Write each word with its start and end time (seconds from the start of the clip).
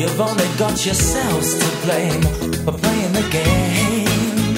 You've 0.00 0.18
only 0.18 0.48
got 0.56 0.82
yourselves 0.86 1.58
to 1.58 1.66
blame 1.84 2.22
for 2.64 2.72
playing 2.72 3.12
the 3.12 3.26
game. 3.28 4.56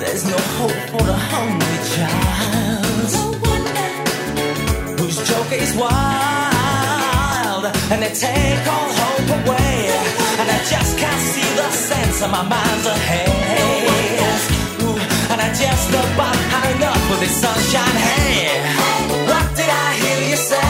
There's 0.00 0.24
no 0.26 0.38
hope 0.58 0.80
for 0.90 1.04
the 1.06 1.14
hungry 1.14 1.78
child. 1.94 3.12
No 3.14 3.30
wonder 3.46 3.88
whose 4.98 5.18
joke 5.28 5.52
is 5.52 5.72
wild, 5.76 7.66
and 7.92 8.02
they 8.02 8.10
take 8.10 8.66
all 8.66 8.90
hope 8.98 9.30
away. 9.38 9.86
And 10.40 10.50
I 10.50 10.58
just 10.66 10.98
can't 10.98 11.22
see 11.30 11.48
the 11.54 11.70
sense 11.70 12.22
of 12.22 12.30
my 12.32 12.42
mind's 12.42 12.86
ahead. 12.86 13.28
No 14.80 14.84
Ooh, 14.84 14.98
and 15.30 15.40
I 15.40 15.48
just 15.54 15.90
about 15.90 16.34
high 16.50 16.72
enough 16.74 17.08
with 17.08 17.20
this 17.20 17.40
sunshine. 17.40 17.96
Hey 18.02 18.87
say 20.38 20.67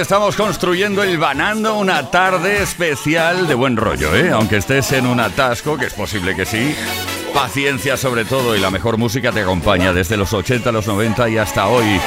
estamos 0.00 0.34
construyendo 0.34 1.02
el 1.02 1.18
Banando 1.18 1.76
una 1.76 2.10
tarde 2.10 2.62
especial 2.62 3.46
de 3.46 3.54
buen 3.54 3.76
rollo, 3.76 4.14
¿eh? 4.16 4.30
Aunque 4.30 4.56
estés 4.56 4.92
en 4.92 5.06
un 5.06 5.20
atasco, 5.20 5.76
que 5.76 5.86
es 5.86 5.94
posible 5.94 6.34
que 6.34 6.46
sí. 6.46 6.74
Paciencia 7.40 7.96
sobre 7.96 8.26
todo 8.26 8.54
y 8.54 8.60
la 8.60 8.70
mejor 8.70 8.98
música 8.98 9.32
te 9.32 9.40
acompaña 9.40 9.94
desde 9.94 10.18
los 10.18 10.34
80, 10.34 10.72
los 10.72 10.86
90 10.86 11.30
y 11.30 11.38
hasta 11.38 11.68
hoy. 11.68 11.98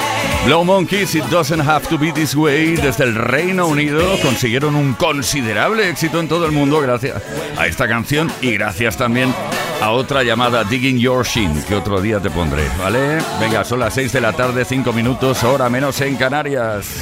Blow 0.45 0.63
Monkeys, 0.63 1.15
It 1.15 1.23
Doesn't 1.23 1.67
Have 1.67 1.87
to 1.87 1.97
Be 1.97 2.11
This 2.11 2.35
Way, 2.35 2.75
desde 2.75 3.05
el 3.05 3.15
Reino 3.15 3.65
Unido 3.65 4.03
consiguieron 4.21 4.75
un 4.75 4.93
considerable 4.93 5.89
éxito 5.89 6.19
en 6.19 6.27
todo 6.27 6.45
el 6.45 6.51
mundo 6.51 6.79
gracias 6.81 7.19
a 7.57 7.65
esta 7.65 7.87
canción 7.87 8.31
y 8.41 8.51
gracias 8.51 8.95
también 8.95 9.33
a 9.81 9.89
otra 9.89 10.21
llamada 10.21 10.65
Digging 10.65 10.99
Your 10.99 11.25
Shin, 11.25 11.63
que 11.63 11.73
otro 11.73 11.99
día 11.99 12.19
te 12.19 12.29
pondré, 12.29 12.69
¿vale? 12.77 13.17
Venga, 13.39 13.63
son 13.63 13.79
las 13.79 13.95
6 13.95 14.13
de 14.13 14.21
la 14.21 14.33
tarde, 14.33 14.63
5 14.63 14.93
minutos, 14.93 15.43
hora 15.43 15.67
menos 15.67 15.99
en 16.01 16.15
Canarias. 16.15 17.01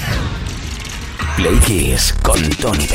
Play 1.35 1.57
Kiss 1.65 2.15
con 2.23 2.41
Tony 2.51 2.87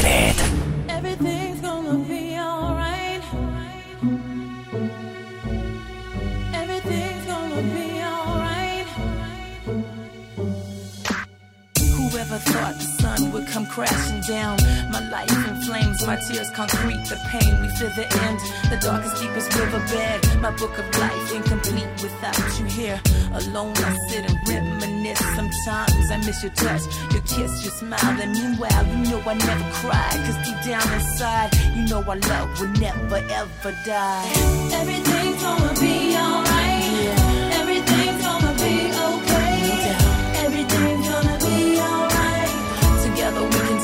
Bennett. 13.64 13.72
crashing 13.72 14.20
down. 14.22 14.56
My 14.90 15.00
life 15.08 15.48
in 15.48 15.56
flames, 15.62 16.06
my 16.06 16.16
tears 16.16 16.50
concrete, 16.50 17.02
the 17.08 17.16
pain 17.30 17.60
we 17.62 17.68
feel 17.76 17.90
the 17.90 18.06
end. 18.24 18.38
The 18.70 18.78
darkest, 18.80 19.22
deepest 19.22 19.54
riverbed. 19.54 20.40
My 20.40 20.50
book 20.50 20.76
of 20.78 20.86
life 20.98 21.34
incomplete 21.34 21.88
without 22.02 22.58
you 22.58 22.66
here. 22.66 23.00
Alone, 23.32 23.74
I 23.76 23.96
sit 24.08 24.24
and 24.28 24.38
reminisce. 24.48 25.20
Sometimes 25.34 26.10
I 26.10 26.16
miss 26.18 26.42
your 26.42 26.52
touch, 26.52 26.82
your 27.12 27.22
kiss, 27.22 27.64
your 27.64 27.72
smile. 27.72 28.20
And 28.20 28.32
meanwhile, 28.32 28.86
you 28.86 29.10
know 29.10 29.22
I 29.26 29.34
never 29.34 29.70
cry. 29.72 30.10
Cause 30.24 30.38
deep 30.46 30.60
down 30.64 30.92
inside, 30.92 31.50
you 31.74 31.86
know 31.88 32.02
our 32.02 32.16
love 32.16 32.60
will 32.60 32.68
never 32.80 33.16
ever 33.16 33.72
die. 33.84 34.32
Everything's 34.72 35.42
gonna 35.42 35.80
be 35.80 36.16
alright. 36.16 36.84
Yeah. 37.04 37.60
Everything's 37.60 38.25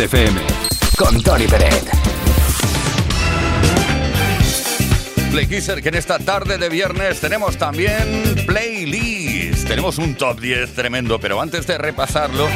FM. 0.00 0.40
Con 0.96 1.22
Tony 1.22 1.46
Peret. 1.46 1.90
Play 5.30 5.46
Kisser, 5.46 5.82
que 5.82 5.88
en 5.90 5.96
esta 5.96 6.18
tarde 6.18 6.56
de 6.58 6.68
viernes 6.68 7.20
tenemos 7.20 7.56
también 7.56 8.44
playlist. 8.46 9.66
Tenemos 9.66 9.98
un 9.98 10.14
top 10.14 10.40
10 10.40 10.74
tremendo, 10.74 11.18
pero 11.18 11.40
antes 11.40 11.66
de 11.66 11.78
repasarlo, 11.78 12.46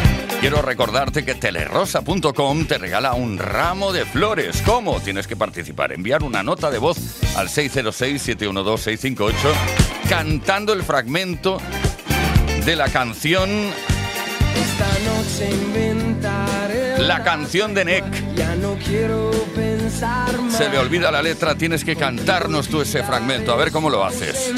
quiero 0.41 0.63
recordarte 0.63 1.25
que 1.25 1.35
telerosa.com 1.35 2.67
te 2.67 2.79
regala 2.79 3.15
un 3.15 3.39
ramo 3.39 3.93
de 3.93 4.05
flores. 4.05 4.63
¿Cómo? 4.65 5.01
Tienes 5.01 5.27
que 5.27 5.37
participar, 5.37 5.93
enviar 5.93 6.23
una 6.23 6.43
nota 6.43 6.71
de 6.71 6.79
voz 6.79 6.99
al 7.37 7.49
606-712-658 7.49 9.33
cantando 10.09 10.73
el 10.73 10.83
fragmento 10.83 11.59
de 12.65 12.77
la 12.77 12.89
canción 12.89 13.51
Esta 14.55 14.89
noche 15.05 15.51
La 17.07 17.23
canción 17.25 17.75
de 17.75 17.85
Nick. 17.85 18.05
Ya 18.37 18.55
no 18.55 18.77
quiero 18.77 19.33
pensar 19.57 20.41
más. 20.41 20.57
Se 20.57 20.69
me 20.69 20.79
olvida 20.79 21.11
la 21.11 21.21
letra, 21.21 21.57
tienes 21.57 21.85
que 21.85 21.97
cantarnos 21.97 22.69
tú 22.69 22.81
ese 22.81 23.03
fragmento, 23.03 23.53
a 23.53 23.57
ver 23.57 23.73
cómo 23.73 23.91
lo 23.91 24.05
haces. 24.05 24.53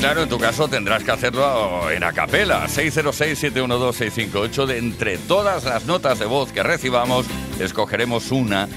Claro, 0.00 0.22
en 0.22 0.30
tu 0.30 0.38
caso 0.38 0.68
tendrás 0.68 1.04
que 1.04 1.10
hacerlo 1.10 1.90
en 1.90 2.02
acapela. 2.02 2.66
606-712-658. 2.66 4.66
De 4.66 4.78
entre 4.78 5.18
todas 5.18 5.64
las 5.64 5.84
notas 5.84 6.18
de 6.18 6.24
voz 6.24 6.50
que 6.50 6.62
recibamos, 6.62 7.26
escogeremos 7.60 8.30
una 8.30 8.68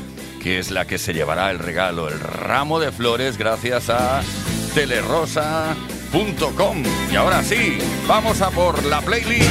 que 0.43 0.59
es 0.59 0.71
la 0.71 0.85
que 0.85 0.97
se 0.97 1.13
llevará 1.13 1.51
el 1.51 1.59
regalo, 1.59 2.09
el 2.09 2.19
ramo 2.19 2.81
de 2.81 2.91
flores, 2.91 3.37
gracias 3.37 3.89
a 3.89 4.21
Y 7.11 7.15
ahora 7.15 7.43
sí, 7.43 7.77
vamos 8.07 8.41
a 8.41 8.49
por 8.49 8.83
la 8.85 9.01
playlist. 9.01 9.49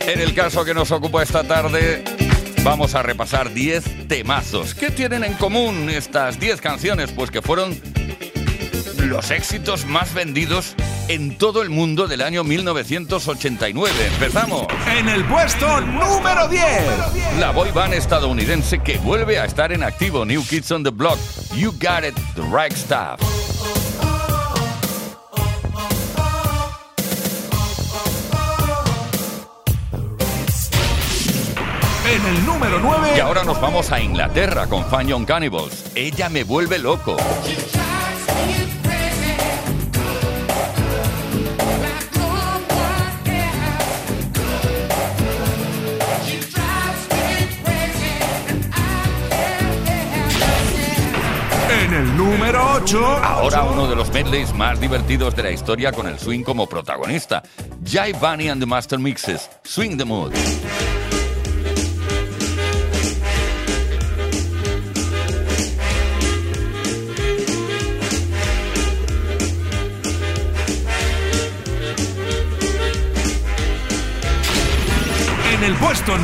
En 0.00 0.20
el 0.20 0.34
caso 0.34 0.64
que 0.64 0.74
nos 0.74 0.90
ocupa 0.90 1.22
esta 1.22 1.44
tarde, 1.44 2.02
vamos 2.64 2.94
a 2.94 3.02
repasar 3.02 3.52
10 3.52 4.08
temazos. 4.08 4.74
¿Qué 4.74 4.90
tienen 4.90 5.22
en 5.24 5.34
común 5.34 5.88
estas 5.90 6.40
10 6.40 6.60
canciones? 6.60 7.12
Pues 7.12 7.30
que 7.30 7.40
fueron 7.40 7.80
los 8.98 9.30
éxitos 9.30 9.86
más 9.86 10.12
vendidos 10.12 10.74
en 11.12 11.36
todo 11.36 11.60
el 11.60 11.68
mundo 11.68 12.06
del 12.06 12.22
año 12.22 12.42
1989. 12.42 13.92
Empezamos. 14.14 14.66
En 14.96 15.08
el 15.10 15.22
puesto 15.26 15.80
número 15.82 16.48
10. 16.48 17.38
La 17.38 17.50
boy 17.50 17.70
band 17.70 17.92
estadounidense 17.92 18.78
que 18.78 18.96
vuelve 18.96 19.38
a 19.38 19.44
estar 19.44 19.72
en 19.72 19.82
activo, 19.82 20.24
New 20.24 20.42
Kids 20.46 20.70
on 20.72 20.82
the 20.82 20.90
Block. 20.90 21.18
You 21.54 21.70
got 21.72 22.04
it, 22.04 22.14
the 22.34 22.42
right 22.50 22.72
stuff. 22.72 23.20
En 32.10 32.26
el 32.26 32.46
número 32.46 32.80
9. 32.80 33.12
Y 33.16 33.20
ahora 33.20 33.44
nos 33.44 33.60
vamos 33.60 33.92
a 33.92 34.00
Inglaterra 34.00 34.66
con 34.66 34.84
Fan 34.86 35.08
Young 35.08 35.26
Cannibals. 35.26 35.92
Ella 35.94 36.30
me 36.30 36.44
vuelve 36.44 36.78
loco. 36.78 37.16
Número 52.16 52.74
8. 52.74 53.06
Ahora 53.22 53.62
uno 53.64 53.88
de 53.88 53.96
los 53.96 54.12
medleys 54.12 54.52
más 54.54 54.80
divertidos 54.80 55.34
de 55.36 55.42
la 55.42 55.50
historia 55.50 55.92
con 55.92 56.06
el 56.06 56.18
swing 56.18 56.42
como 56.42 56.66
protagonista. 56.68 57.42
Jai 57.84 58.12
Bunny 58.12 58.48
and 58.48 58.60
the 58.60 58.66
Master 58.66 58.98
Mixes. 58.98 59.48
Swing 59.64 59.96
the 59.96 60.04
Mood. 60.04 60.32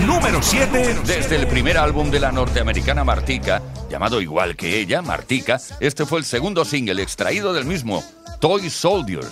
Número 0.06 0.40
7. 0.42 0.96
Desde 1.04 1.36
el 1.36 1.46
primer 1.46 1.76
álbum 1.76 2.10
de 2.10 2.18
la 2.18 2.32
norteamericana 2.32 3.04
Martika, 3.04 3.60
llamado 3.90 4.22
igual 4.22 4.56
que 4.56 4.80
ella, 4.80 5.02
Martika, 5.02 5.60
este 5.78 6.06
fue 6.06 6.20
el 6.20 6.24
segundo 6.24 6.64
single 6.64 7.02
extraído 7.02 7.52
del 7.52 7.66
mismo, 7.66 8.02
Toy 8.40 8.70
Soldiers. 8.70 9.28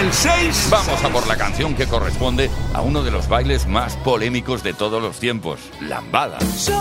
El 0.00 0.06
el 0.06 0.12
6. 0.12 0.68
Vamos 0.70 1.04
a 1.04 1.08
por 1.10 1.26
la 1.26 1.36
canción 1.36 1.74
que 1.74 1.86
corresponde 1.86 2.50
a 2.74 2.80
uno 2.80 3.02
de 3.02 3.10
los 3.10 3.28
bailes 3.28 3.66
más 3.66 3.96
polémicos 3.98 4.62
de 4.62 4.72
todos 4.72 5.02
los 5.02 5.18
tiempos, 5.18 5.60
Lambada. 5.80 6.38
Se 6.40 6.72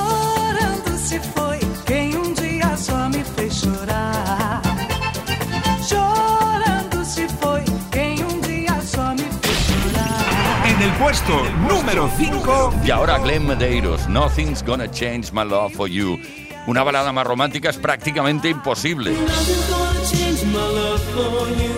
só 2.77 3.09
me 3.09 3.23
fez 3.23 3.55
se 3.55 3.65
só 8.95 9.13
me 9.15 9.23
fez 9.23 9.67
chorar. 9.75 10.19
En 10.65 10.81
el 10.81 10.91
puesto 10.93 11.43
número 11.67 12.09
5. 12.17 12.73
Y 12.85 12.91
ahora 12.91 13.17
Glenn 13.19 13.47
Medeiros, 13.47 14.07
Nothing's 14.07 14.63
Gonna 14.63 14.89
Change 14.89 15.33
My 15.33 15.43
Love 15.43 15.73
for 15.73 15.89
You. 15.89 16.17
Una 16.67 16.83
balada 16.83 17.11
más 17.11 17.25
romántica 17.25 17.69
es 17.69 17.77
prácticamente 17.77 18.49
imposible. 18.49 19.11
Nothing's 19.11 19.69
gonna 19.69 20.03
change 20.09 20.45
my 20.45 20.53
love 20.53 21.01
for. 21.13 21.49
You 21.49 21.68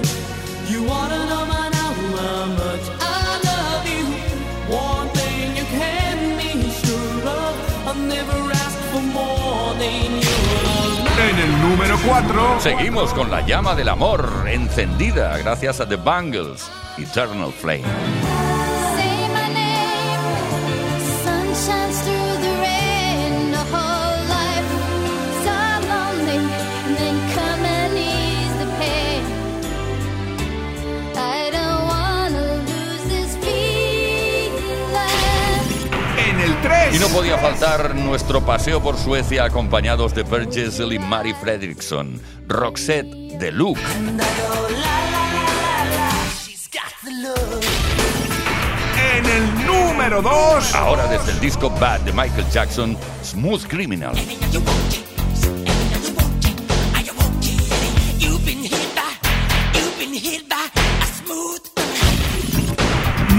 En 11.32 11.40
el 11.40 11.62
número 11.62 11.98
4. 12.06 12.60
Seguimos 12.60 13.14
con 13.14 13.32
la 13.32 13.40
llama 13.46 13.74
del 13.74 13.88
amor 13.88 14.30
encendida 14.48 15.38
gracias 15.38 15.80
a 15.80 15.88
The 15.88 15.96
Bangles, 15.96 16.70
Eternal 16.98 17.54
Flame. 17.54 18.41
3. 36.72 36.96
Y 36.96 37.00
no 37.00 37.08
podía 37.08 37.38
faltar 37.38 37.96
nuestro 37.96 38.42
paseo 38.42 38.82
por 38.82 38.98
Suecia 38.98 39.44
acompañados 39.44 40.14
de 40.14 40.24
Per 40.24 40.52
Gessle 40.52 40.96
y 40.96 41.00
Mary 41.00 41.34
Fredriksson, 41.34 42.22
Roxette 42.48 43.08
de 43.08 43.52
Luke. 43.52 43.82
En 49.18 49.26
el 49.26 49.66
número 49.66 50.22
2. 50.22 50.76
Ahora 50.76 51.08
desde 51.08 51.32
el 51.32 51.40
disco 51.40 51.70
Bad 51.70 52.02
de 52.02 52.14
Michael 52.14 52.46
Jackson, 52.52 52.98
Smooth 53.24 53.68
Criminal. 53.68 54.16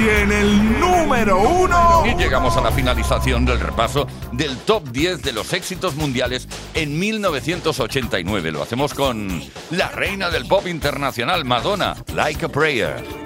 En 0.02 0.32
el 0.32 0.80
número 0.80 1.40
1. 1.40 2.04
Y 2.06 2.14
llegamos 2.16 2.56
a 2.56 2.60
la 2.60 2.72
finalización 2.72 3.44
del 3.44 3.60
repaso 3.60 4.08
del 4.32 4.56
top 4.56 4.88
10 4.88 5.22
de 5.22 5.32
los 5.32 5.52
éxitos 5.52 5.94
mundiales 5.94 6.48
en 6.74 6.98
1989. 6.98 8.50
Lo 8.50 8.62
hacemos 8.62 8.94
con 8.94 9.40
la 9.70 9.88
reina 9.90 10.28
del 10.30 10.46
pop 10.46 10.66
internacional, 10.66 11.44
Madonna, 11.44 11.94
Like 12.14 12.46
a 12.46 12.48
Prayer. 12.48 13.21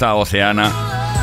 Oceana. 0.00 0.70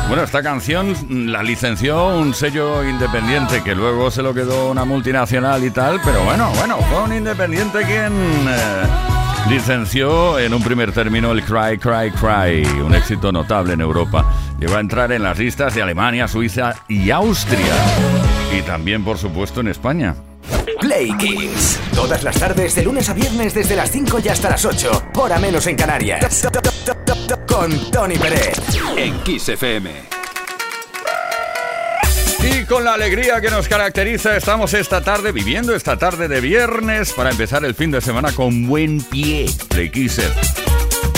Bueno, 0.08 0.22
esta 0.22 0.42
canción 0.42 0.94
la 1.32 1.42
licenció 1.42 2.16
un 2.16 2.32
sello 2.32 2.84
independiente 2.84 3.62
que 3.64 3.74
luego 3.74 4.10
se 4.10 4.22
lo 4.22 4.32
quedó 4.32 4.70
una 4.70 4.84
multinacional 4.84 5.64
y 5.64 5.70
tal, 5.70 6.00
pero 6.04 6.22
bueno, 6.22 6.50
bueno, 6.56 6.76
fue 6.78 7.02
un 7.02 7.12
independiente 7.12 7.78
quien 7.84 8.12
eh, 8.48 8.82
licenció 9.48 10.38
en 10.38 10.54
un 10.54 10.62
primer 10.62 10.92
término 10.92 11.32
el 11.32 11.42
Cry, 11.42 11.78
Cry, 11.78 12.12
Cry, 12.12 12.64
un 12.80 12.94
éxito 12.94 13.32
notable 13.32 13.72
en 13.72 13.80
Europa. 13.80 14.24
Llegó 14.60 14.76
a 14.76 14.80
entrar 14.80 15.10
en 15.10 15.22
las 15.22 15.38
listas 15.38 15.74
de 15.74 15.82
Alemania, 15.82 16.28
Suiza 16.28 16.74
y 16.88 17.10
Austria. 17.10 17.74
Y 18.56 18.62
también, 18.62 19.04
por 19.04 19.18
supuesto, 19.18 19.60
en 19.60 19.68
España. 19.68 20.14
Play 20.80 21.16
Kiss. 21.18 21.80
Todas 21.94 22.22
las 22.22 22.38
tardes, 22.38 22.74
de 22.76 22.82
lunes 22.82 23.08
a 23.08 23.14
viernes, 23.14 23.54
desde 23.54 23.74
las 23.74 23.90
5 23.90 24.20
y 24.24 24.28
hasta 24.28 24.50
las 24.50 24.64
8. 24.64 25.10
Hora 25.16 25.38
menos 25.38 25.66
en 25.66 25.76
Canarias. 25.76 26.46
Con 27.56 27.90
Tony 27.90 28.18
Pérez. 28.18 28.58
En 28.98 29.18
Kiss 29.20 29.48
FM. 29.48 29.90
Y 32.42 32.64
con 32.66 32.84
la 32.84 32.92
alegría 32.92 33.40
que 33.40 33.48
nos 33.48 33.66
caracteriza, 33.66 34.36
estamos 34.36 34.74
esta 34.74 35.00
tarde 35.00 35.32
viviendo 35.32 35.74
esta 35.74 35.96
tarde 35.96 36.28
de 36.28 36.42
viernes 36.42 37.14
para 37.14 37.30
empezar 37.30 37.64
el 37.64 37.74
fin 37.74 37.90
de 37.90 38.02
semana 38.02 38.32
con 38.32 38.66
buen 38.66 39.00
pie. 39.00 39.46
Play 39.70 39.88
Kisser. 39.88 40.30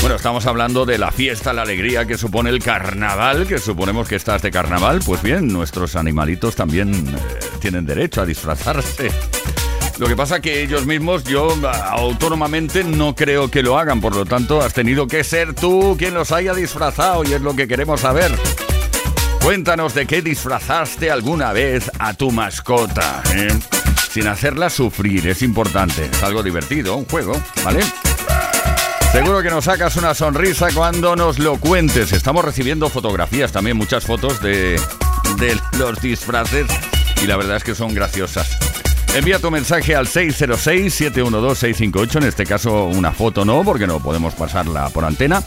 Bueno, 0.01 0.15
estamos 0.15 0.47
hablando 0.47 0.87
de 0.87 0.99
la 0.99 1.11
fiesta, 1.11 1.53
la 1.53 1.63
alegría 1.63 2.07
que 2.07 2.17
supone 2.17 2.51
el 2.51 2.63
carnaval, 2.63 3.49
que 3.49 3.59
suponemos 3.59 4.07
que 4.07 4.15
estás 4.15 4.41
de 4.41 4.53
carnaval. 4.53 5.01
Pues 5.05 5.21
bien, 5.21 5.49
nuestros 5.49 5.97
animalitos 5.97 6.55
también 6.55 6.95
eh, 6.95 7.19
tienen 7.59 7.85
derecho 7.85 8.23
a 8.23 8.27
disfrazarse. 8.27 9.11
Lo 9.99 10.07
que 10.07 10.15
pasa 10.15 10.41
que 10.41 10.63
ellos 10.63 10.87
mismos, 10.87 11.25
yo 11.25 11.57
autónomamente 11.91 12.85
no 12.85 13.17
creo 13.17 13.51
que 13.51 13.65
lo 13.65 13.77
hagan, 13.77 14.01
por 14.01 14.15
lo 14.15 14.25
tanto 14.25 14.61
has 14.61 14.73
tenido 14.73 15.09
que 15.09 15.25
ser 15.25 15.55
tú 15.55 15.97
quien 15.99 16.15
los 16.15 16.31
haya 16.31 16.55
disfrazado 16.55 17.25
y 17.25 17.33
es 17.33 17.41
lo 17.41 17.57
que 17.57 17.67
queremos 17.67 18.03
saber. 18.03 18.31
Cuéntanos 19.43 19.95
de 19.95 20.07
qué 20.07 20.23
disfrazaste 20.23 21.11
alguna 21.11 21.53
vez 21.53 21.91
a 21.99 22.15
tu 22.15 22.31
mascota, 22.31 23.25
¿eh? 23.35 23.49
sin 24.13 24.29
hacerla 24.29 24.71
sufrir, 24.71 25.27
es 25.27 25.43
importante, 25.43 26.09
es 26.13 26.23
algo 26.23 26.45
divertido, 26.45 26.95
un 26.95 27.05
juego, 27.05 27.33
¿vale? 27.65 27.81
Seguro 29.11 29.43
que 29.43 29.51
nos 29.51 29.65
sacas 29.65 29.97
una 29.97 30.15
sonrisa 30.15 30.69
cuando 30.75 31.17
nos 31.17 31.41
lo 31.41 31.57
cuentes. 31.57 32.13
Estamos 32.13 32.45
recibiendo 32.45 32.89
fotografías 32.89 33.51
también, 33.51 33.77
muchas 33.77 34.05
fotos 34.05 34.41
de, 34.43 34.81
de 35.39 35.59
los 35.77 36.01
disfraces 36.01 36.67
y 37.23 37.27
la 37.27 37.37
verdad 37.37 37.57
es 37.57 37.65
que 37.65 37.75
son 37.75 37.95
graciosas. 37.95 38.58
Envía 39.19 39.41
tu 39.41 39.51
mensaje 39.51 39.97
al 39.97 40.07
606-712-658, 40.07 42.17
en 42.19 42.23
este 42.23 42.47
caso 42.47 42.85
una 42.85 43.11
foto 43.11 43.45
no, 43.45 43.65
porque 43.65 43.89
no 43.89 43.99
podemos 44.01 44.33
pasarla 44.35 44.89
por 44.91 45.05
antena, 45.05 45.43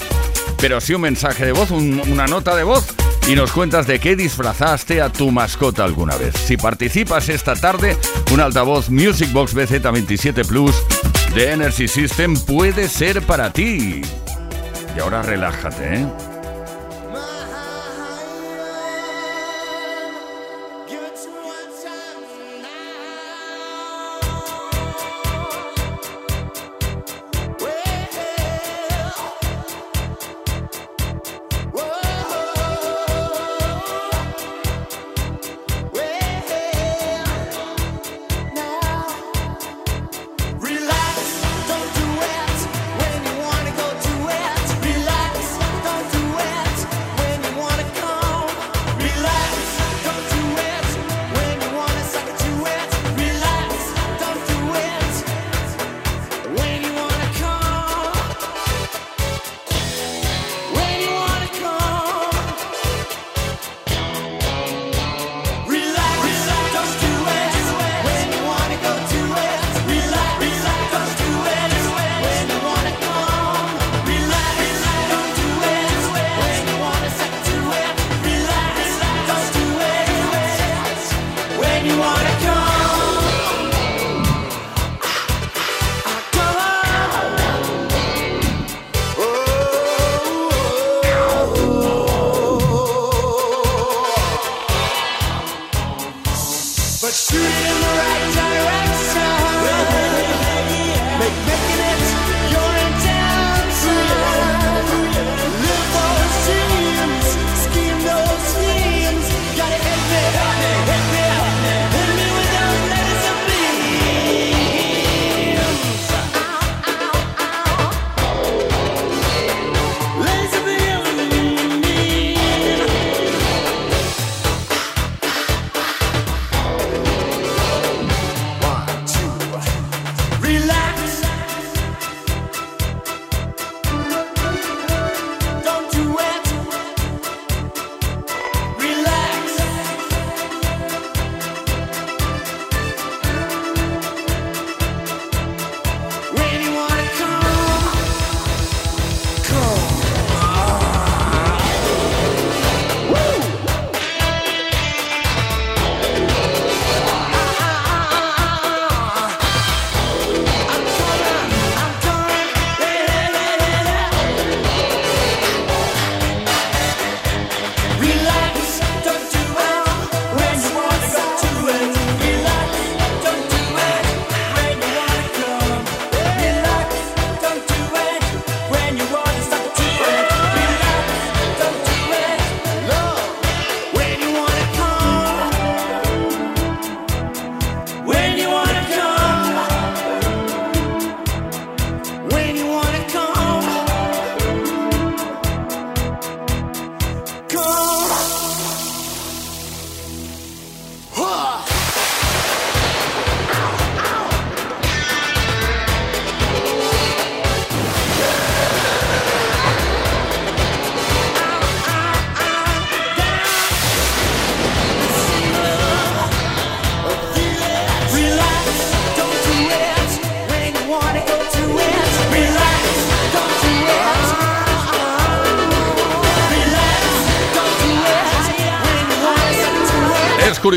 pero 0.60 0.82
sí 0.82 0.94
un 0.94 1.00
mensaje 1.00 1.46
de 1.46 1.54
voz, 1.54 1.72
un- 1.72 2.02
una 2.12 2.28
nota 2.28 2.54
de 2.54 2.64
voz, 2.64 2.86
y 3.30 3.36
nos 3.36 3.54
cuentas 3.54 3.88
de 3.88 4.00
qué 4.00 4.18
disfrazaste 4.18 5.02
a 5.02 5.10
tu 5.10 5.32
mascota 5.32 5.86
alguna 5.86 6.18
vez. 6.18 6.36
Si 6.36 6.58
participas 6.58 7.30
esta 7.30 7.56
tarde, 7.56 7.96
un 8.34 8.42
altavoz 8.42 8.90
Music 8.90 9.32
Box 9.32 9.56
BZ27 9.56 10.46
Plus 10.46 10.76
de 11.34 11.54
Energy 11.54 11.88
System 11.88 12.36
puede 12.36 12.90
ser 12.90 13.22
para 13.22 13.54
ti. 13.54 14.02
Y 14.98 15.00
ahora 15.00 15.22
relájate, 15.22 15.96
¿eh? 15.96 16.06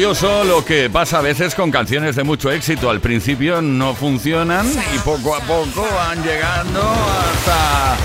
curioso 0.05 0.45
lo 0.45 0.63
que 0.63 0.91
pasa 0.91 1.21
a 1.21 1.23
veces 1.23 1.55
con 1.55 1.71
canciones 1.71 2.15
de 2.15 2.25
mucho 2.25 2.51
éxito. 2.51 2.91
Al 2.91 3.01
principio 3.01 3.63
no 3.63 3.95
funcionan 3.95 4.71
y 4.95 4.99
poco 4.99 5.35
a 5.35 5.41
poco 5.41 5.89
van 5.95 6.23
llegando 6.23 6.83
hasta 6.83 7.97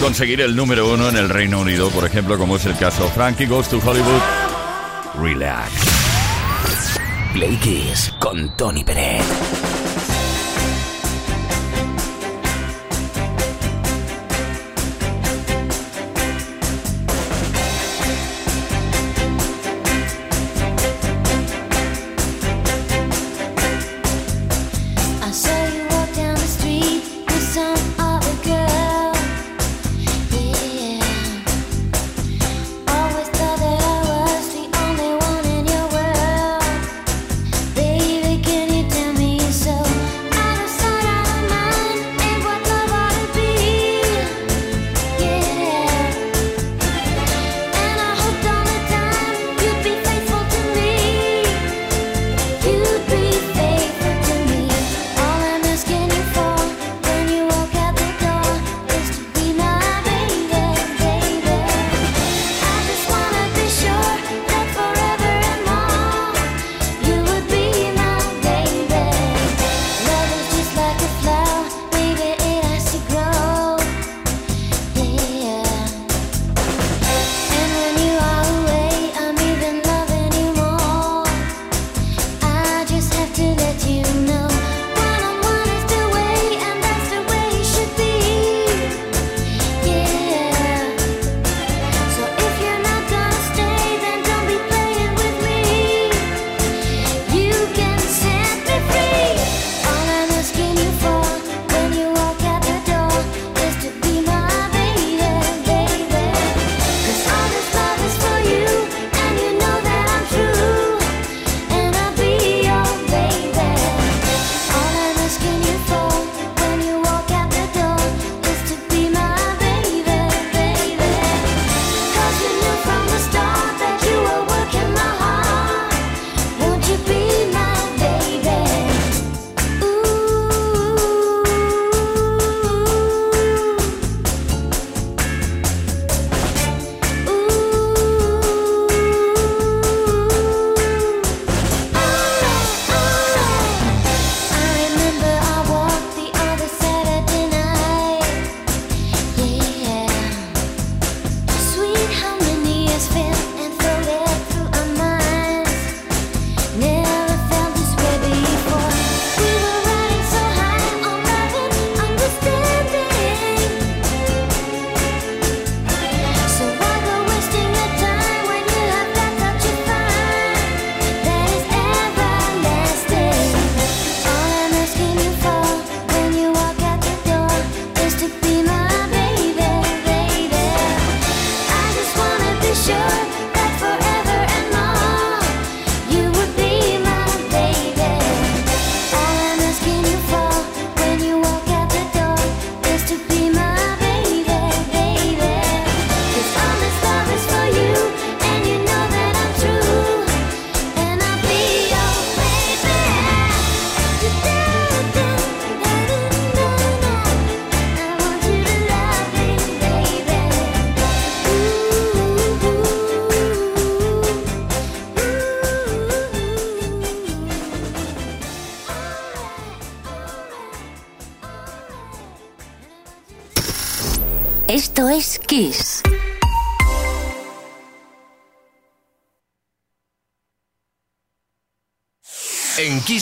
conseguir 0.00 0.42
el 0.42 0.54
número 0.54 0.88
uno 0.92 1.08
en 1.08 1.16
el 1.16 1.28
Reino 1.28 1.58
Unido, 1.58 1.90
por 1.90 2.04
ejemplo, 2.04 2.38
como 2.38 2.54
es 2.54 2.66
el 2.66 2.76
caso 2.76 3.08
Frankie 3.08 3.46
Goes 3.46 3.68
to 3.68 3.80
Hollywood. 3.84 4.20
Relax. 5.20 5.72
Play 7.32 7.56
Kiss 7.56 8.14
con 8.20 8.54
Tony 8.56 8.84
Pérez. 8.84 9.53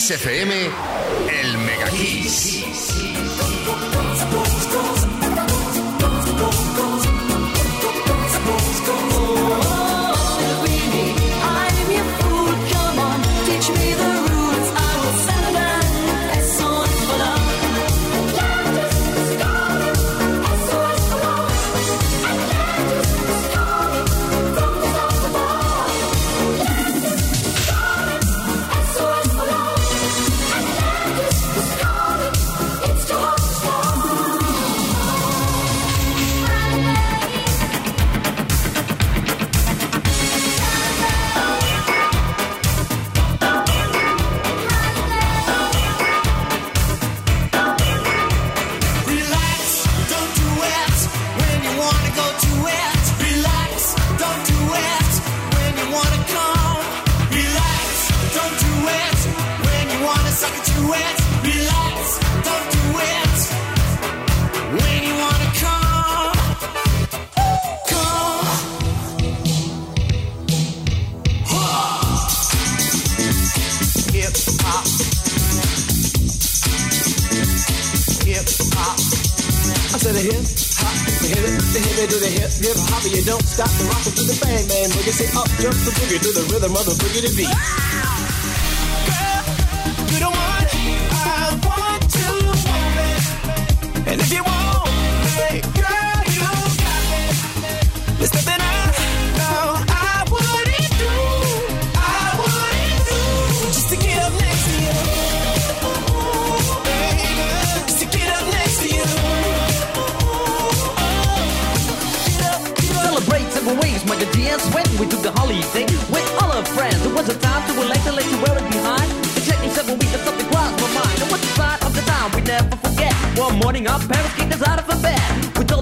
En 0.03 0.92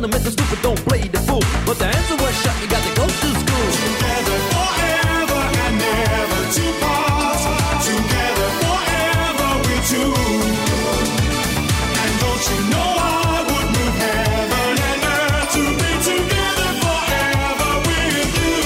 We 0.02 0.08
told 0.08 0.14
them, 0.14 0.22
Mr. 0.22 0.32
Stupid, 0.34 0.62
don't 0.64 0.82
play 0.88 1.02
the 1.08 1.20
fool. 1.20 1.44
But 1.66 1.78
the 1.78 1.86
answer 1.86 2.16
was 2.18 2.34
shut, 2.42 2.58
you 2.62 2.68
got 2.68 2.82
to 2.82 2.94
go 2.98 3.06
to 3.06 3.30
school. 3.38 3.70
Together 3.70 4.38
forever 4.50 5.42
and 5.62 5.78
never 5.78 6.42
to 6.58 6.66
part. 6.82 7.38
Together 7.86 8.50
forever 8.66 9.50
we 9.62 9.76
two. 9.92 10.14
And 12.02 12.12
don't 12.18 12.44
you 12.50 12.60
know 12.74 12.90
I 12.98 13.46
would 13.46 13.68
move 13.78 13.96
heaven 14.02 14.74
and 14.90 15.02
earth 15.06 15.54
to 15.54 15.64
be 15.70 15.92
together 16.10 16.70
forever 16.82 17.70
with 17.86 18.32
you. 18.42 18.58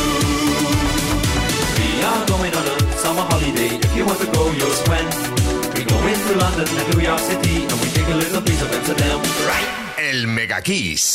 We 1.75 1.89
are 1.99 2.23
going 2.31 2.53
on 2.55 2.63
a 2.63 2.75
summer 3.03 3.25
holiday. 3.27 3.75
If 3.75 3.91
you 3.91 4.05
want 4.07 4.19
to 4.23 4.29
go, 4.31 4.43
you'll 4.55 4.77
swim. 4.87 5.07
We 5.75 5.83
go 5.83 5.99
into 5.99 6.31
London 6.39 6.67
and 6.79 6.87
New 6.95 7.03
York 7.03 7.19
City, 7.19 7.67
and 7.67 7.75
we 7.83 7.87
take 7.91 8.07
a 8.07 8.15
little 8.23 8.41
piece 8.41 8.61
of 8.61 8.71
Amsterdam. 8.71 9.19
Right. 9.43 9.67
El 9.97 10.27
Mega 10.27 10.61
Kiss. 10.61 11.14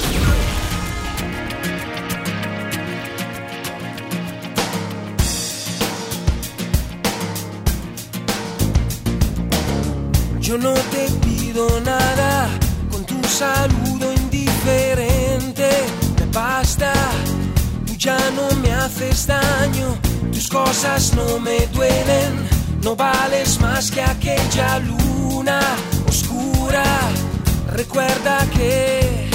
Yo 10.51 10.57
no 10.57 10.73
te 10.73 11.07
pido 11.25 11.79
nada 11.79 12.49
con 12.91 13.05
tu 13.05 13.23
saludo 13.23 14.11
indiferente. 14.11 15.69
Me 16.19 16.25
basta, 16.25 16.91
tú 17.85 17.93
ya 17.93 18.17
no 18.31 18.53
me 18.57 18.69
haces 18.73 19.27
daño, 19.27 19.95
tus 20.33 20.49
cosas 20.49 21.13
no 21.15 21.39
me 21.39 21.67
duelen. 21.67 22.33
No 22.83 22.97
vales 22.97 23.61
más 23.61 23.89
que 23.91 24.01
aquella 24.01 24.79
luna 24.79 25.61
oscura. 26.09 26.83
Recuerda 27.71 28.45
que 28.53 29.29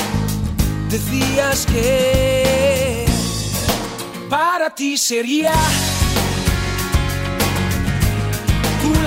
decías 0.90 1.64
que 1.64 3.06
para 4.28 4.68
ti 4.74 4.98
sería 4.98 5.54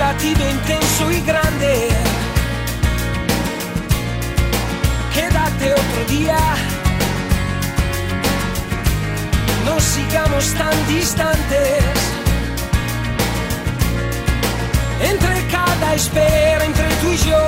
latido 0.00 0.42
intenso 0.48 1.12
y 1.12 1.20
grande. 1.20 1.72
Quédate 5.14 5.66
otro 5.82 6.00
día. 6.08 6.40
No 9.66 9.78
sigamos 9.78 10.44
tan 10.60 10.76
distantes. 10.88 11.84
Entre 15.10 15.36
cada 15.56 15.94
espera, 15.94 16.64
entre 16.64 16.88
tú 17.00 17.08
y 17.12 17.18
yo, 17.30 17.44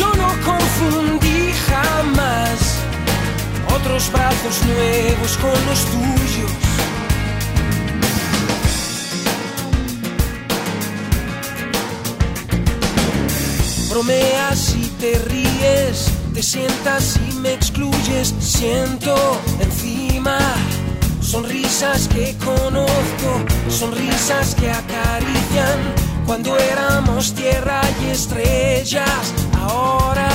yo 0.00 0.08
no 0.22 0.30
confundí 0.48 1.52
jamás 1.68 2.58
otros 3.76 4.12
brazos 4.12 4.56
nuevos 4.64 5.32
con 5.42 5.58
los 5.68 5.80
tuyos. 5.92 6.67
Bromeas 13.98 14.76
y 14.76 14.86
te 15.00 15.18
ríes, 15.18 16.12
te 16.32 16.40
sientas 16.40 17.18
y 17.28 17.34
me 17.34 17.54
excluyes, 17.54 18.32
siento 18.38 19.16
encima 19.60 20.38
sonrisas 21.20 22.06
que 22.06 22.36
conozco, 22.44 23.30
sonrisas 23.68 24.54
que 24.54 24.70
acarician 24.70 25.80
cuando 26.26 26.56
éramos 26.56 27.34
tierra 27.34 27.80
y 28.04 28.10
estrellas. 28.10 29.34
Ahora, 29.58 30.30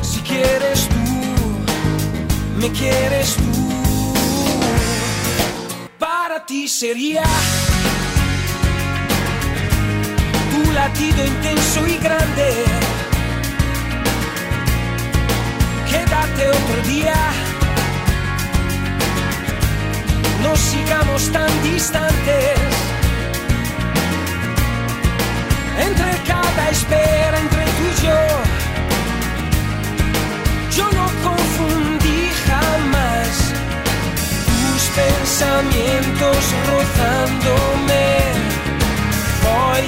si 0.00 0.20
quieres 0.20 0.88
tú, 0.88 2.58
me 2.58 2.72
quieres 2.72 3.34
tú, 3.34 4.14
para 5.98 6.46
ti 6.46 6.66
sería 6.68 7.24
tu 10.68 10.74
latido 10.74 11.24
intenso 11.24 11.86
y 11.86 11.98
grande. 11.98 12.64
Quédate 15.90 16.48
otro 16.48 16.82
día. 16.86 17.14
No 20.42 20.56
sigamos 20.56 21.30
tan 21.32 21.50
distantes. 21.62 22.58
Entre 25.86 26.10
cada 26.26 26.70
espera, 26.70 27.38
entre 27.38 27.64
tú 27.76 27.84
y 27.92 28.06
yo, 28.06 28.20
yo 30.76 30.86
no 30.98 31.06
confundí 31.28 32.22
jamás 32.46 33.28
tus 34.60 34.82
pensamientos 35.00 36.38
rozándome. 36.70 37.67
Tu 39.78 39.84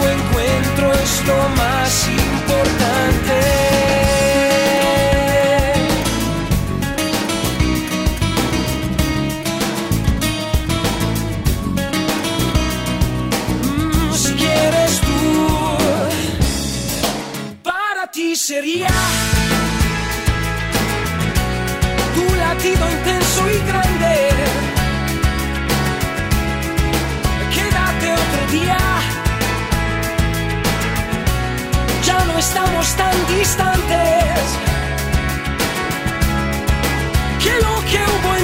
encuentro, 0.00 0.90
es 0.94 1.26
lo 1.26 1.48
más 1.50 2.08
importante. 2.08 3.40
Mm, 13.62 14.14
Si 14.14 14.32
quieres 14.34 15.00
tú, 15.00 15.76
para 17.62 18.10
ti 18.10 18.34
sería 18.36 18.93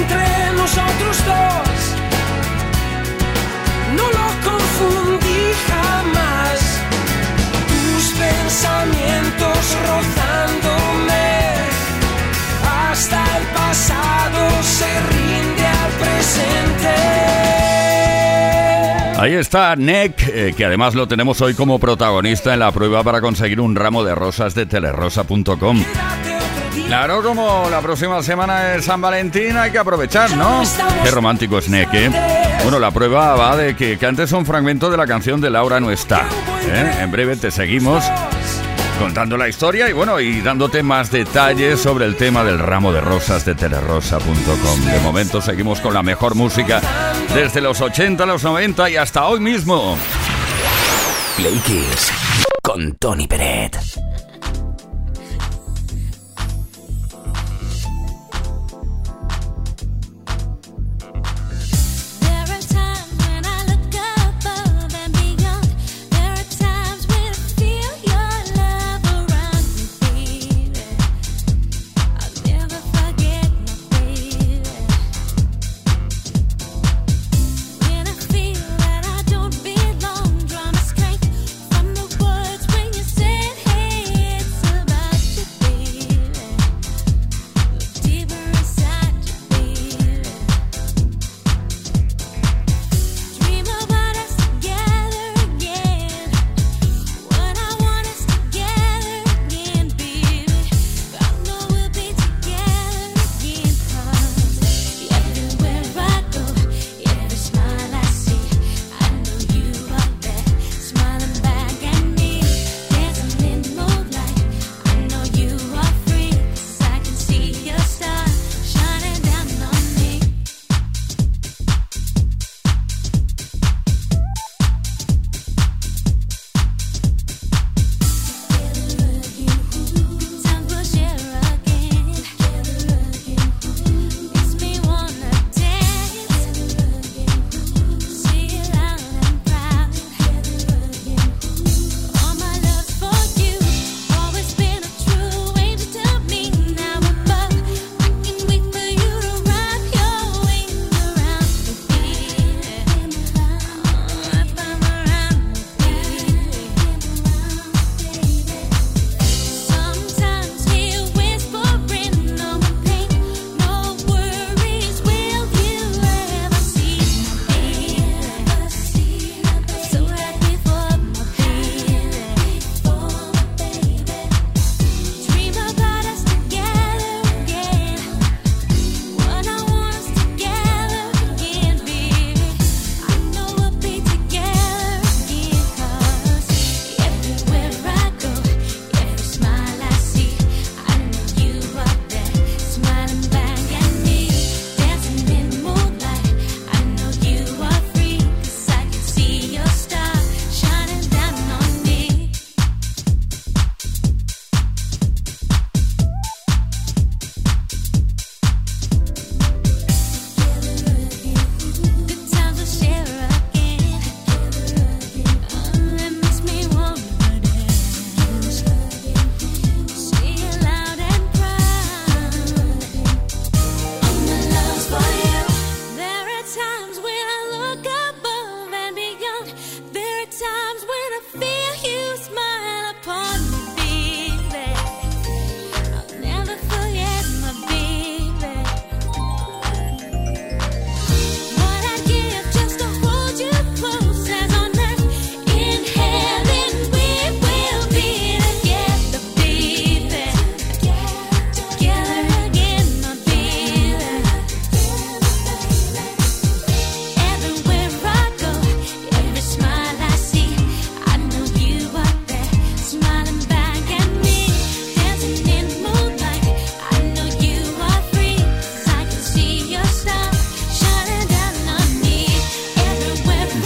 entre 0.01 0.53
nosotros 0.57 1.17
dos 1.25 1.79
no 3.97 4.03
lo 4.03 4.27
confundí 4.49 5.43
jamás. 5.67 6.59
Tus 7.67 8.05
pensamientos 8.17 9.77
rozándome 9.89 11.27
hasta 12.89 13.19
el 13.37 13.43
pasado 13.53 14.41
se 14.63 14.91
rinde 15.13 15.65
al 15.67 15.91
presente. 16.03 16.95
Ahí 19.19 19.33
está 19.33 19.75
Nick, 19.75 20.27
eh, 20.33 20.53
que 20.57 20.65
además 20.65 20.95
lo 20.95 21.07
tenemos 21.07 21.41
hoy 21.41 21.53
como 21.53 21.77
protagonista 21.79 22.53
en 22.53 22.59
la 22.59 22.71
prueba 22.71 23.03
para 23.03 23.21
conseguir 23.21 23.61
un 23.61 23.75
ramo 23.75 24.03
de 24.03 24.15
rosas 24.15 24.55
de 24.55 24.65
telerosa.com. 24.65 25.83
Claro, 26.91 27.23
como 27.23 27.69
la 27.69 27.79
próxima 27.79 28.21
semana 28.21 28.75
es 28.75 28.83
San 28.83 28.99
Valentín, 28.99 29.55
hay 29.55 29.71
que 29.71 29.77
aprovechar, 29.77 30.35
¿no? 30.35 30.61
Qué 31.01 31.09
romántico 31.09 31.57
es 31.57 31.69
Nick, 31.69 31.87
¿eh? 31.93 32.11
Bueno, 32.63 32.79
la 32.79 32.91
prueba 32.91 33.33
va 33.37 33.55
de 33.55 33.77
que 33.77 33.97
cantes 33.97 34.33
un 34.33 34.45
fragmento 34.45 34.91
de 34.91 34.97
la 34.97 35.07
canción 35.07 35.39
de 35.39 35.49
Laura 35.49 35.79
no 35.79 35.89
está. 35.89 36.27
¿eh? 36.67 36.97
En 36.99 37.09
breve 37.09 37.37
te 37.37 37.49
seguimos 37.49 38.03
contando 38.99 39.37
la 39.37 39.47
historia 39.47 39.89
y 39.89 39.93
bueno, 39.93 40.19
y 40.19 40.41
dándote 40.41 40.83
más 40.83 41.09
detalles 41.09 41.79
sobre 41.79 42.03
el 42.03 42.17
tema 42.17 42.43
del 42.43 42.59
ramo 42.59 42.91
de 42.91 42.99
rosas 42.99 43.45
de 43.45 43.55
telerosa.com. 43.55 44.85
De 44.85 44.99
momento 44.99 45.41
seguimos 45.41 45.79
con 45.79 45.93
la 45.93 46.03
mejor 46.03 46.35
música 46.35 46.81
desde 47.33 47.61
los 47.61 47.79
80, 47.79 48.25
los 48.25 48.43
90 48.43 48.89
y 48.89 48.97
hasta 48.97 49.27
hoy 49.27 49.39
mismo. 49.39 49.97
Play 51.37 51.57
Kiss 51.59 52.11
con 52.61 52.95
Tony 52.95 53.27
Peret. 53.27 53.77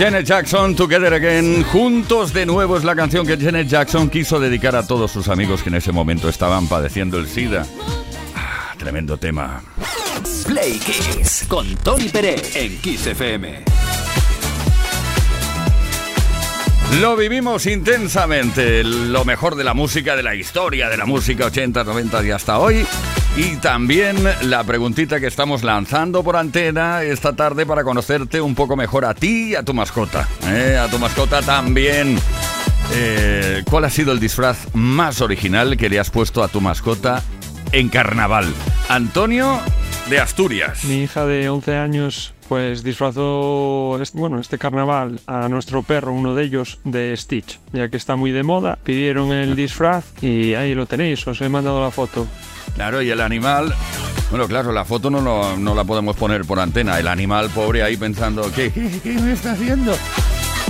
Janet 0.05 0.27
Jackson, 0.27 0.75
Together 0.75 1.11
Again, 1.15 1.63
juntos 1.63 2.31
de 2.31 2.45
nuevo 2.45 2.77
es 2.77 2.83
la 2.83 2.95
canción 2.95 3.25
que 3.25 3.37
Janet 3.37 3.67
Jackson 3.67 4.07
quiso 4.07 4.39
dedicar 4.39 4.75
a 4.75 4.85
todos 4.85 5.09
sus 5.09 5.29
amigos 5.29 5.63
que 5.63 5.69
en 5.69 5.75
ese 5.75 5.91
momento 5.91 6.29
estaban 6.29 6.67
padeciendo 6.67 7.17
el 7.17 7.27
SIDA. 7.27 7.65
Ah, 8.35 8.75
tremendo 8.77 9.17
tema. 9.17 9.63
Play 10.45 10.73
Kiss 10.77 11.45
con 11.47 11.75
Tony 11.77 12.09
Pérez 12.09 12.55
en 12.55 12.77
Kiss 12.81 13.07
FM. 13.07 13.63
Lo 17.01 17.15
vivimos 17.15 17.65
intensamente, 17.65 18.83
lo 18.83 19.25
mejor 19.25 19.55
de 19.55 19.63
la 19.63 19.73
música, 19.73 20.15
de 20.15 20.21
la 20.21 20.35
historia 20.35 20.87
de 20.87 20.97
la 20.97 21.07
música 21.07 21.47
80, 21.47 21.83
90 21.83 22.23
y 22.27 22.29
hasta 22.29 22.59
hoy. 22.59 22.85
Y 23.37 23.57
también 23.57 24.15
la 24.43 24.63
preguntita 24.63 25.19
que 25.19 25.27
estamos 25.27 25.61
lanzando 25.63 26.23
por 26.23 26.37
antena 26.37 27.03
esta 27.03 27.35
tarde 27.35 27.65
para 27.65 27.83
conocerte 27.83 28.39
un 28.39 28.55
poco 28.55 28.77
mejor 28.77 29.03
a 29.03 29.13
ti 29.13 29.49
y 29.49 29.55
a 29.55 29.63
tu 29.63 29.73
mascota. 29.73 30.25
¿eh? 30.47 30.77
A 30.77 30.87
tu 30.87 30.97
mascota 30.99 31.41
también. 31.41 32.17
Eh, 32.93 33.63
¿Cuál 33.69 33.85
ha 33.85 33.89
sido 33.89 34.13
el 34.13 34.21
disfraz 34.21 34.73
más 34.73 35.19
original 35.19 35.75
que 35.75 35.89
le 35.89 35.99
has 35.99 36.09
puesto 36.11 36.43
a 36.43 36.47
tu 36.47 36.61
mascota 36.61 37.23
en 37.73 37.89
carnaval? 37.89 38.53
Antonio 38.87 39.59
de 40.09 40.19
Asturias. 40.19 40.85
Mi 40.85 41.03
hija 41.03 41.25
de 41.25 41.49
11 41.49 41.75
años 41.75 42.34
pues 42.47 42.83
disfrazó 42.83 43.99
este, 44.01 44.17
bueno, 44.17 44.39
este 44.39 44.57
carnaval 44.57 45.19
a 45.27 45.49
nuestro 45.49 45.83
perro, 45.83 46.13
uno 46.13 46.35
de 46.35 46.43
ellos, 46.43 46.79
de 46.83 47.15
Stitch, 47.17 47.59
ya 47.73 47.89
que 47.89 47.97
está 47.97 48.15
muy 48.15 48.31
de 48.31 48.43
moda. 48.43 48.77
Pidieron 48.83 49.31
el 49.31 49.55
disfraz 49.55 50.05
y 50.21 50.53
ahí 50.53 50.73
lo 50.75 50.85
tenéis, 50.85 51.25
os 51.27 51.41
he 51.41 51.49
mandado 51.49 51.81
la 51.81 51.91
foto. 51.91 52.27
Claro, 52.75 53.01
y 53.01 53.09
el 53.09 53.21
animal. 53.21 53.73
Bueno, 54.29 54.47
claro, 54.47 54.71
la 54.71 54.85
foto 54.85 55.09
no, 55.09 55.21
no 55.57 55.75
la 55.75 55.83
podemos 55.83 56.15
poner 56.15 56.45
por 56.45 56.59
antena. 56.59 56.99
El 56.99 57.07
animal 57.07 57.49
pobre 57.49 57.83
ahí 57.83 57.95
pensando, 57.95 58.51
¿qué, 58.53 58.71
qué, 58.71 58.99
qué 59.01 59.13
me 59.13 59.33
está 59.33 59.53
haciendo? 59.53 59.95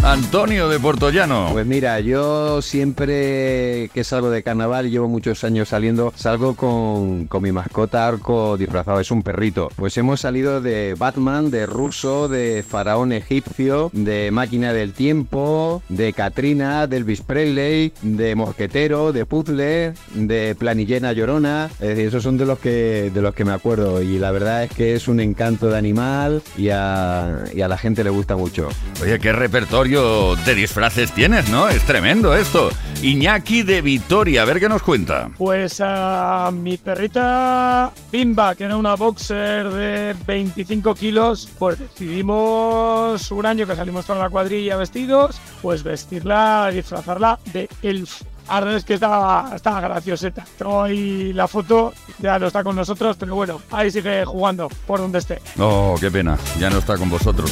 Antonio 0.03 0.69
de 0.69 0.79
Portollano. 0.79 1.49
Pues 1.51 1.65
mira, 1.65 1.99
yo 1.99 2.61
siempre 2.61 3.89
que 3.93 4.03
salgo 4.03 4.29
de 4.29 4.43
carnaval, 4.43 4.89
llevo 4.89 5.07
muchos 5.07 5.43
años 5.43 5.69
saliendo, 5.69 6.13
salgo 6.15 6.55
con, 6.55 7.25
con 7.25 7.41
mi 7.41 7.51
mascota 7.51 8.07
arco 8.07 8.55
disfrazado, 8.57 8.99
es 8.99 9.09
un 9.09 9.23
perrito. 9.23 9.69
Pues 9.75 9.97
hemos 9.97 10.21
salido 10.21 10.61
de 10.61 10.95
Batman, 10.97 11.49
de 11.49 11.65
Russo, 11.65 12.27
de 12.27 12.63
Faraón 12.67 13.11
egipcio, 13.13 13.89
de 13.93 14.29
Máquina 14.31 14.73
del 14.73 14.93
Tiempo, 14.93 15.81
de 15.89 16.13
Katrina, 16.13 16.85
de 16.85 16.97
Elvis 16.97 17.21
Presley, 17.21 17.93
de 18.01 18.35
Mosquetero, 18.35 19.11
de 19.11 19.25
Puzzle, 19.25 19.93
de 20.13 20.55
Planillena 20.57 21.13
Llorona. 21.13 21.69
Es 21.79 21.89
decir, 21.89 22.07
esos 22.07 22.23
son 22.23 22.37
de 22.37 22.45
los 22.45 22.59
que 22.59 23.11
de 23.13 23.21
los 23.21 23.33
que 23.33 23.45
me 23.45 23.53
acuerdo. 23.53 24.01
Y 24.01 24.19
la 24.19 24.31
verdad 24.31 24.63
es 24.63 24.71
que 24.71 24.93
es 24.93 25.07
un 25.07 25.19
encanto 25.19 25.69
de 25.69 25.77
animal 25.77 26.43
y 26.57 26.69
a, 26.69 27.45
y 27.53 27.61
a 27.61 27.67
la 27.67 27.77
gente 27.77 28.03
le 28.03 28.11
gusta 28.11 28.35
mucho. 28.35 28.69
Oye, 29.01 29.19
qué 29.19 29.31
repertorio 29.31 29.84
de 29.85 30.55
disfraces 30.55 31.11
tienes, 31.11 31.47
¿no? 31.49 31.69
Es 31.69 31.83
tremendo 31.83 32.35
esto. 32.35 32.71
Iñaki 33.03 33.61
de 33.61 33.81
Vitoria, 33.81 34.41
a 34.41 34.45
ver 34.45 34.59
qué 34.59 34.67
nos 34.67 34.81
cuenta. 34.81 35.29
Pues 35.37 35.79
a 35.79 36.49
mi 36.51 36.77
perrita 36.77 37.91
Bimba, 38.11 38.55
que 38.55 38.63
era 38.63 38.77
una 38.77 38.95
boxer 38.95 39.69
de 39.69 40.15
25 40.25 40.95
kilos, 40.95 41.49
pues 41.59 41.77
decidimos 41.77 43.29
un 43.29 43.45
año 43.45 43.67
que 43.67 43.75
salimos 43.75 44.07
toda 44.07 44.23
la 44.23 44.29
cuadrilla 44.31 44.75
vestidos, 44.75 45.39
pues 45.61 45.83
vestirla, 45.83 46.71
disfrazarla 46.73 47.37
de 47.53 47.69
elf. 47.83 48.23
Ahora 48.47 48.77
es 48.77 48.85
que 48.85 48.95
estaba, 48.95 49.51
estaba 49.55 49.81
gracioseta. 49.81 50.45
Tengo 50.57 50.81
ahí 50.81 51.31
la 51.31 51.47
foto, 51.47 51.93
ya 52.17 52.39
no 52.39 52.47
está 52.47 52.63
con 52.63 52.75
nosotros, 52.75 53.17
pero 53.19 53.35
bueno, 53.35 53.61
ahí 53.69 53.91
sigue 53.91 54.25
jugando 54.25 54.67
por 54.87 54.99
donde 54.99 55.19
esté. 55.19 55.41
Oh, 55.59 55.95
qué 55.99 56.09
pena, 56.09 56.39
ya 56.59 56.71
no 56.71 56.79
está 56.79 56.97
con 56.97 57.09
vosotros. 57.09 57.51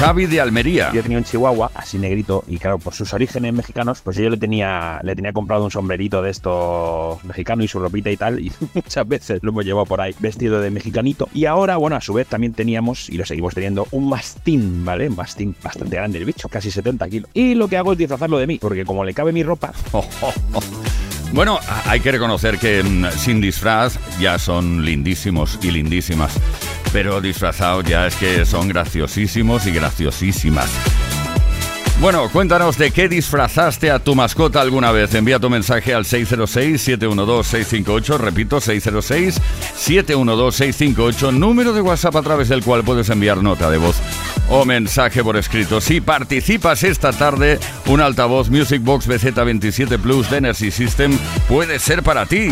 Javi 0.00 0.24
de 0.24 0.40
Almería. 0.40 0.90
Yo 0.94 1.02
tenía 1.02 1.18
un 1.18 1.24
chihuahua 1.24 1.72
así 1.74 1.98
negrito 1.98 2.42
y 2.48 2.56
claro, 2.56 2.78
por 2.78 2.94
sus 2.94 3.12
orígenes 3.12 3.52
mexicanos, 3.52 4.00
pues 4.00 4.16
yo 4.16 4.30
le 4.30 4.38
tenía, 4.38 4.98
le 5.02 5.14
tenía 5.14 5.34
comprado 5.34 5.62
un 5.62 5.70
sombrerito 5.70 6.22
de 6.22 6.30
estos 6.30 7.22
mexicano 7.22 7.62
y 7.62 7.68
su 7.68 7.78
ropita 7.80 8.10
y 8.10 8.16
tal 8.16 8.40
y 8.40 8.50
muchas 8.74 9.06
veces 9.06 9.40
lo 9.42 9.50
hemos 9.50 9.66
llevado 9.66 9.84
por 9.84 10.00
ahí 10.00 10.14
vestido 10.18 10.58
de 10.62 10.70
mexicanito. 10.70 11.28
Y 11.34 11.44
ahora, 11.44 11.76
bueno, 11.76 11.96
a 11.96 12.00
su 12.00 12.14
vez 12.14 12.26
también 12.26 12.54
teníamos 12.54 13.10
y 13.10 13.18
lo 13.18 13.26
seguimos 13.26 13.52
teniendo 13.52 13.86
un 13.90 14.08
mastín, 14.08 14.86
¿vale? 14.86 15.06
Un 15.06 15.16
mastín 15.16 15.54
bastante 15.62 15.96
grande 15.96 16.16
el 16.16 16.24
bicho, 16.24 16.48
casi 16.48 16.70
70 16.70 17.06
kilos. 17.10 17.30
Y 17.34 17.54
lo 17.54 17.68
que 17.68 17.76
hago 17.76 17.92
es 17.92 17.98
disfrazarlo 17.98 18.38
de 18.38 18.46
mí, 18.46 18.58
porque 18.58 18.86
como 18.86 19.04
le 19.04 19.12
cabe 19.12 19.32
mi 19.32 19.42
ropa... 19.42 19.74
Bueno, 21.32 21.60
hay 21.86 22.00
que 22.00 22.12
reconocer 22.12 22.58
que 22.58 22.82
mm, 22.82 23.10
sin 23.16 23.40
disfraz 23.40 23.98
ya 24.18 24.38
son 24.38 24.84
lindísimos 24.84 25.58
y 25.62 25.70
lindísimas. 25.70 26.34
Pero 26.92 27.20
disfrazados 27.20 27.84
ya 27.84 28.06
es 28.06 28.16
que 28.16 28.44
son 28.44 28.68
graciosísimos 28.68 29.66
y 29.66 29.70
graciosísimas. 29.70 30.68
Bueno, 32.00 32.28
cuéntanos 32.30 32.78
de 32.78 32.90
qué 32.92 33.10
disfrazaste 33.10 33.90
a 33.90 33.98
tu 33.98 34.14
mascota 34.14 34.62
alguna 34.62 34.90
vez. 34.90 35.14
Envía 35.14 35.38
tu 35.38 35.50
mensaje 35.50 35.92
al 35.92 36.04
606-712-658. 36.04 38.16
Repito, 38.16 38.58
606-712-658. 38.58 41.34
Número 41.34 41.74
de 41.74 41.82
WhatsApp 41.82 42.16
a 42.16 42.22
través 42.22 42.48
del 42.48 42.64
cual 42.64 42.84
puedes 42.84 43.10
enviar 43.10 43.42
nota 43.42 43.70
de 43.70 43.76
voz 43.76 43.96
o 44.48 44.64
mensaje 44.64 45.22
por 45.22 45.36
escrito. 45.36 45.82
Si 45.82 46.00
participas 46.00 46.84
esta 46.84 47.12
tarde, 47.12 47.60
un 47.84 48.00
altavoz 48.00 48.48
Music 48.48 48.82
Box 48.82 49.06
BZ27 49.06 49.98
Plus 49.98 50.30
de 50.30 50.38
Energy 50.38 50.70
System 50.70 51.18
puede 51.48 51.78
ser 51.78 52.02
para 52.02 52.24
ti. 52.24 52.50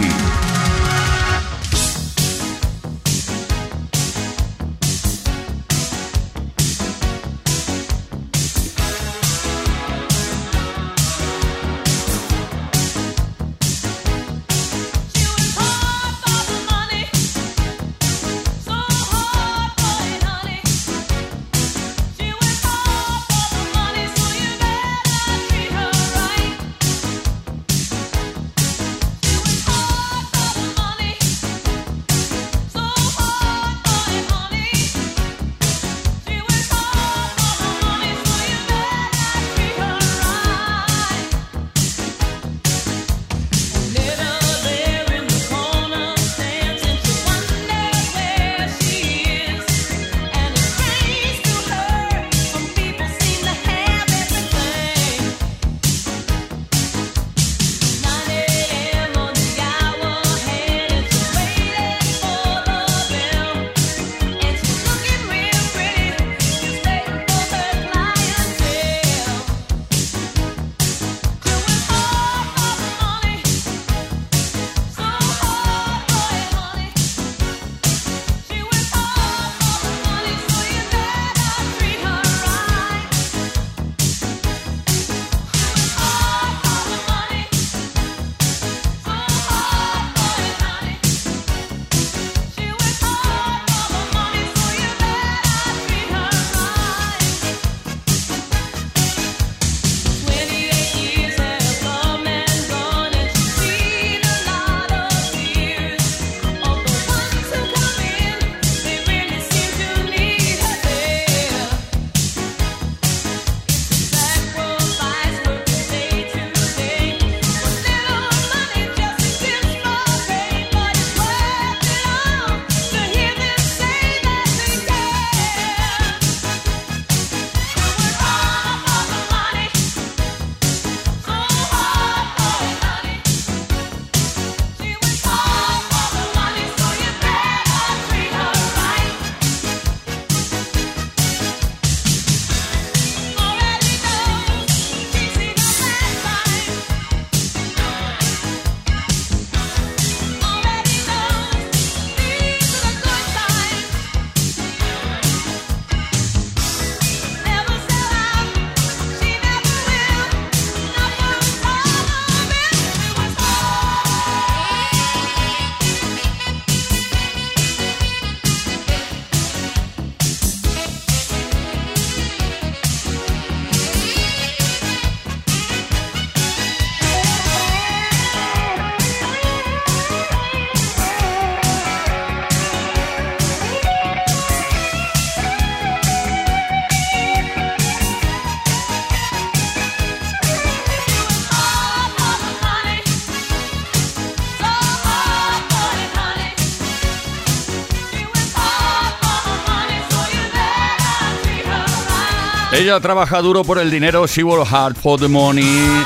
ella 202.89 203.01
trabaja 203.01 203.43
duro 203.43 203.64
por 203.64 203.78
el 203.78 203.91
dinero, 203.91 204.26
she 204.26 204.43
will 204.43 204.64
hard 204.64 204.97
for 204.97 205.20
the 205.20 205.28
money. 205.28 206.03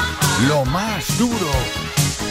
Lo 0.49 0.65
más 0.65 1.17
duro. 1.17 1.49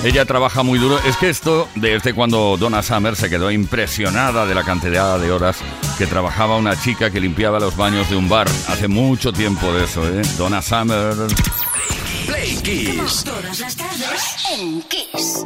Ella 0.04 0.26
trabaja 0.26 0.62
muy 0.62 0.78
duro. 0.78 1.00
Es 1.06 1.16
que 1.16 1.30
esto, 1.30 1.70
desde 1.76 2.14
cuando 2.14 2.58
Donna 2.58 2.84
Summer 2.84 3.16
se 3.16 3.30
quedó 3.30 3.50
impresionada 3.50 4.46
de 4.46 4.54
la 4.54 4.64
cantidad 4.64 5.18
de 5.20 5.32
horas 5.32 5.60
que 5.98 6.06
trabajaba 6.06 6.58
una 6.58 6.78
chica 6.78 7.10
que 7.10 7.22
limpiaba 7.22 7.62
los 7.62 7.78
baños 7.78 8.10
de 8.10 8.18
un 8.18 8.28
bar. 8.28 8.50
Hace 8.68 8.90
mucho 8.90 9.32
tiempo 9.32 9.72
de 9.72 9.86
eso, 9.86 10.06
¿eh? 10.06 10.22
Donna 10.38 10.62
Summer. 10.62 11.16
Play 12.26 12.58
Kiss. 12.58 13.24
Todas 13.24 13.58
las 13.58 13.76
tardes 13.78 14.36
en 14.52 14.82
Kiss. 14.82 15.46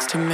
next 0.00 0.12
to 0.12 0.18
me. 0.18 0.29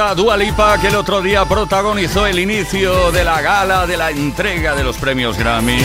esta 0.00 0.14
Dua 0.14 0.34
Lipa 0.34 0.78
que 0.80 0.86
el 0.86 0.96
otro 0.96 1.20
día 1.20 1.44
protagonizó 1.44 2.26
el 2.26 2.38
inicio 2.38 3.12
de 3.12 3.22
la 3.22 3.42
gala 3.42 3.86
de 3.86 3.98
la 3.98 4.10
entrega 4.10 4.74
de 4.74 4.82
los 4.82 4.96
premios 4.96 5.36
Grammy. 5.36 5.76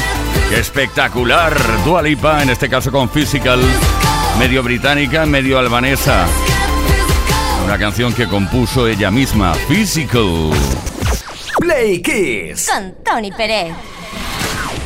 Espectacular 0.53 1.53
Dua 1.83 2.01
Lipa, 2.01 2.41
en 2.41 2.49
este 2.49 2.69
caso 2.69 2.93
con 2.93 3.09
Physical, 3.09 3.59
medio 4.39 4.63
británica, 4.63 5.25
medio 5.25 5.59
albanesa. 5.59 6.27
Una 7.65 7.77
canción 7.77 8.13
que 8.13 8.25
compuso 8.25 8.87
ella 8.87 9.11
misma, 9.11 9.53
Physical. 9.67 10.51
Play 11.59 12.01
Kiss 12.01 12.69
con 12.71 12.95
Tony 13.03 13.33
Pérez. 13.33 13.73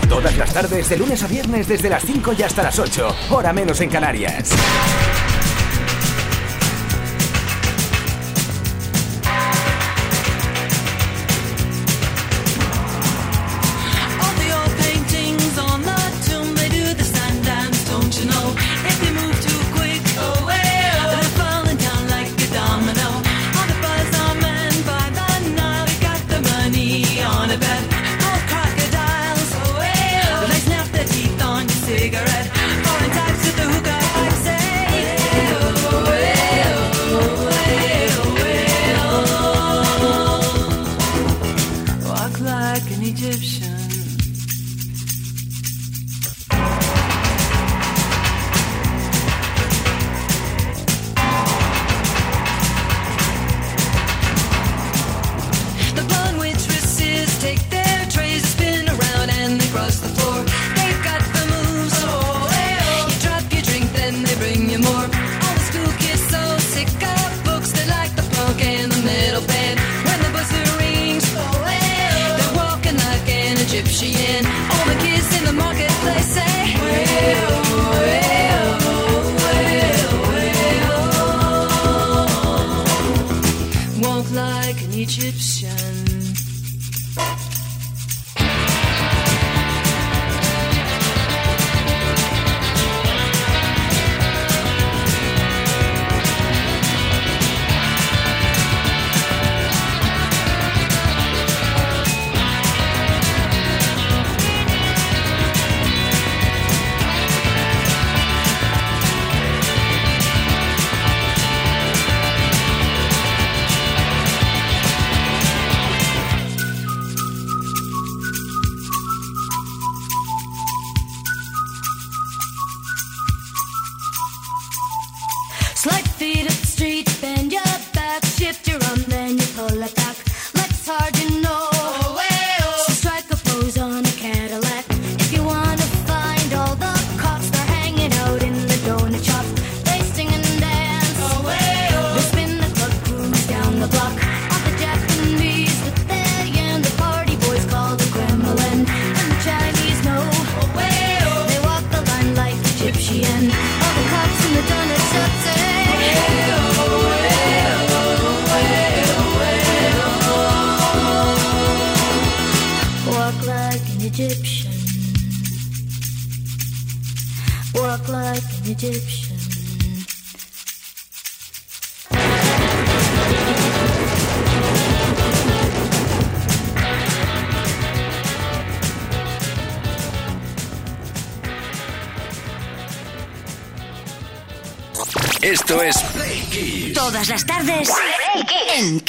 Todas 0.09 0.35
las 0.37 0.51
tardes, 0.51 0.89
de 0.89 0.97
lunes 0.97 1.21
a 1.21 1.27
viernes, 1.27 1.67
desde 1.67 1.87
las 1.87 2.03
5 2.03 2.33
y 2.35 2.41
hasta 2.41 2.63
las 2.63 2.79
8, 2.79 3.15
hora 3.29 3.53
menos 3.53 3.79
en 3.79 3.91
Canarias. 3.91 4.55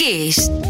Kiss. 0.01 0.69